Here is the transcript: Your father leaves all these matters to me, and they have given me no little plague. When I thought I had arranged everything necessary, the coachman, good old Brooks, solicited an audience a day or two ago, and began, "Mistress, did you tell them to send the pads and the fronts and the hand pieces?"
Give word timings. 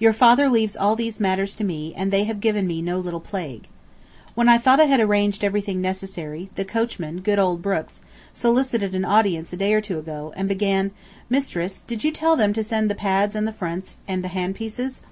Your 0.00 0.12
father 0.12 0.48
leaves 0.48 0.76
all 0.76 0.96
these 0.96 1.20
matters 1.20 1.54
to 1.54 1.62
me, 1.62 1.94
and 1.96 2.10
they 2.12 2.24
have 2.24 2.40
given 2.40 2.66
me 2.66 2.82
no 2.82 2.98
little 2.98 3.20
plague. 3.20 3.68
When 4.34 4.48
I 4.48 4.58
thought 4.58 4.80
I 4.80 4.86
had 4.86 4.98
arranged 4.98 5.44
everything 5.44 5.80
necessary, 5.80 6.50
the 6.56 6.64
coachman, 6.64 7.20
good 7.20 7.38
old 7.38 7.62
Brooks, 7.62 8.00
solicited 8.34 8.96
an 8.96 9.04
audience 9.04 9.52
a 9.52 9.56
day 9.56 9.72
or 9.72 9.80
two 9.80 10.00
ago, 10.00 10.34
and 10.36 10.48
began, 10.48 10.90
"Mistress, 11.28 11.82
did 11.82 12.02
you 12.02 12.10
tell 12.10 12.34
them 12.34 12.52
to 12.54 12.64
send 12.64 12.90
the 12.90 12.96
pads 12.96 13.36
and 13.36 13.46
the 13.46 13.52
fronts 13.52 13.98
and 14.08 14.24
the 14.24 14.34
hand 14.34 14.56
pieces?" 14.56 15.02